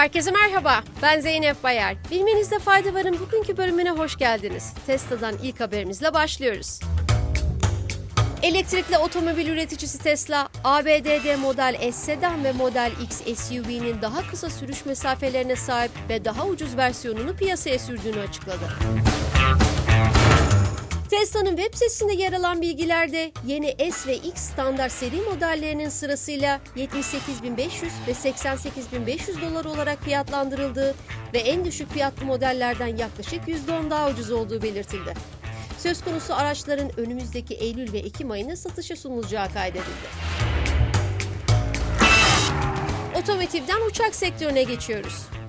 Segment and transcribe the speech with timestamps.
[0.00, 1.96] Herkese merhaba, ben Zeynep Bayar.
[2.10, 4.72] Bilmenizde fayda varın bugünkü bölümüne hoş geldiniz.
[4.86, 6.80] Tesla'dan ilk haberimizle başlıyoruz.
[8.42, 14.86] Elektrikli otomobil üreticisi Tesla, ABD'de Model S sedan ve Model X SUV'nin daha kısa sürüş
[14.86, 18.68] mesafelerine sahip ve daha ucuz versiyonunu piyasaya sürdüğünü açıkladı.
[21.10, 27.90] Tesla'nın web sitesinde yer alan bilgilerde yeni S ve X standart seri modellerinin sırasıyla 78.500
[28.06, 30.94] ve 88.500 dolar olarak fiyatlandırıldığı
[31.34, 35.14] ve en düşük fiyatlı modellerden yaklaşık %10 daha ucuz olduğu belirtildi.
[35.78, 40.08] Söz konusu araçların önümüzdeki Eylül ve Ekim ayında satışa sunulacağı kaydedildi.
[43.22, 45.39] Otomotivden uçak sektörüne geçiyoruz.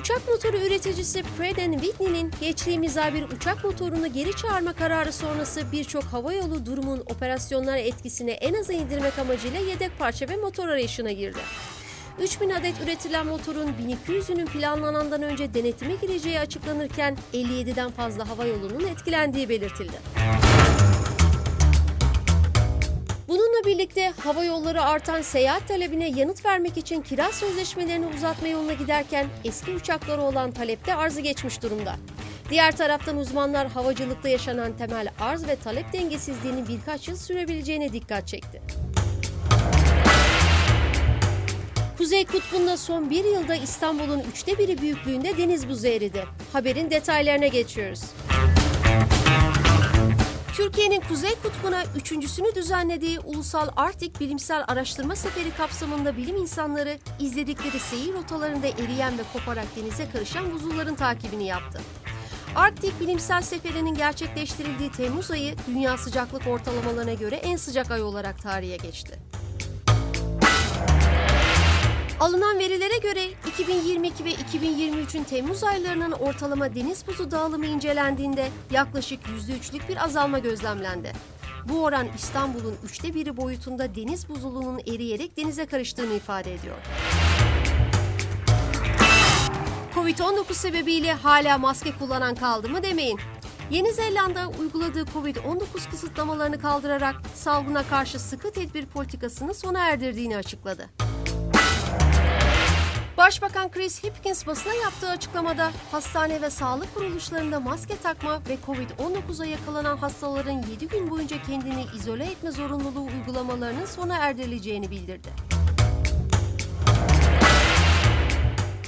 [0.00, 6.04] Uçak motoru üreticisi Pratt Whitney'nin geçtiğimiz ay bir uçak motorunu geri çağırma kararı sonrası birçok
[6.04, 11.38] havayolu durumun operasyonlara etkisini en aza indirmek amacıyla yedek parça ve motor arayışına girdi.
[12.20, 13.68] 3000 adet üretilen motorun
[14.08, 19.96] 1200'ünün planlanandan önce denetime gireceği açıklanırken 57'den fazla havayolunun etkilendiği belirtildi.
[23.28, 29.26] Bununla birlikte hava yolları artan seyahat talebine yanıt vermek için kira sözleşmelerini uzatma yoluna giderken
[29.44, 31.96] eski uçaklara olan talepte arzı geçmiş durumda.
[32.50, 38.62] Diğer taraftan uzmanlar havacılıkta yaşanan temel arz ve talep dengesizliğinin birkaç yıl sürebileceğine dikkat çekti.
[41.98, 46.24] Kuzey Kutbu'nda son bir yılda İstanbul'un üçte biri büyüklüğünde deniz buzu eridi.
[46.52, 48.02] Haberin detaylarına geçiyoruz.
[50.56, 58.12] Türkiye'nin Kuzey Kutbu'na üçüncüsünü düzenlediği Ulusal Arktik Bilimsel Araştırma Seferi kapsamında bilim insanları izledikleri seyir
[58.12, 61.80] rotalarında eriyen ve koparak denize karışan buzulların takibini yaptı.
[62.56, 68.76] Arktik Bilimsel Seferi'nin gerçekleştirildiği Temmuz ayı dünya sıcaklık ortalamalarına göre en sıcak ay olarak tarihe
[68.76, 69.18] geçti.
[72.20, 79.88] Alınan verilere göre 2022 ve 2023'ün Temmuz aylarının ortalama deniz buzu dağılımı incelendiğinde yaklaşık %3'lük
[79.88, 81.12] bir azalma gözlemlendi.
[81.68, 86.76] Bu oran İstanbul'un üçte biri boyutunda deniz buzulunun eriyerek denize karıştığını ifade ediyor.
[89.94, 93.20] Covid-19 sebebiyle hala maske kullanan kaldı mı demeyin.
[93.70, 100.90] Yeni Zelanda uyguladığı Covid-19 kısıtlamalarını kaldırarak salgına karşı sıkı tedbir politikasını sona erdirdiğini açıkladı.
[103.34, 109.96] Başbakan Chris Hipkins basına yaptığı açıklamada hastane ve sağlık kuruluşlarında maske takma ve Covid-19'a yakalanan
[109.96, 115.28] hastaların 7 gün boyunca kendini izole etme zorunluluğu uygulamalarının sona erdirileceğini bildirdi.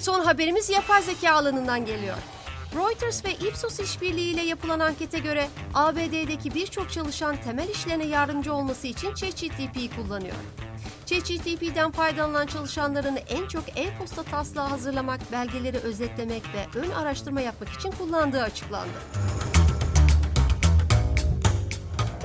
[0.00, 2.16] Son haberimiz yapay zeka alanından geliyor.
[2.74, 9.14] Reuters ve Ipsos işbirliğiyle yapılan ankete göre ABD'deki birçok çalışan temel işlerine yardımcı olması için
[9.14, 10.36] ChatGPT'yi kullanıyor.
[11.06, 17.90] ChatGPT'den faydalanan çalışanların en çok e-posta taslağı hazırlamak, belgeleri özetlemek ve ön araştırma yapmak için
[17.90, 18.98] kullandığı açıklandı.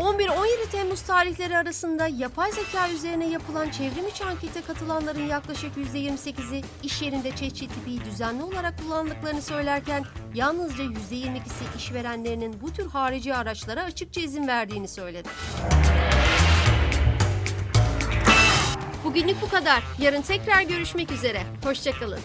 [0.01, 7.01] 11-17 Temmuz tarihleri arasında yapay zeka üzerine yapılan çevrim içi ankete katılanların yaklaşık %28'i iş
[7.01, 10.03] yerinde ChatGPT'yi düzenli olarak kullandıklarını söylerken
[10.33, 15.29] yalnızca %22'si işverenlerinin bu tür harici araçlara açıkça izin verdiğini söyledi.
[19.21, 19.83] Bugünlük bu kadar.
[19.99, 21.43] Yarın tekrar görüşmek üzere.
[21.63, 22.19] Hoşçakalın.